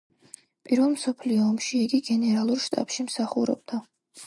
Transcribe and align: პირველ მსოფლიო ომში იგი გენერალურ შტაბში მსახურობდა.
პირველ 0.69 0.89
მსოფლიო 0.93 1.43
ომში 1.49 1.83
იგი 1.89 2.01
გენერალურ 2.09 2.65
შტაბში 2.67 3.09
მსახურობდა. 3.13 3.83